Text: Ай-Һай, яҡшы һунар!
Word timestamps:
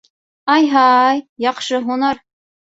Ай-Һай, 0.53 1.23
яҡшы 1.47 1.85
һунар! 1.87 2.27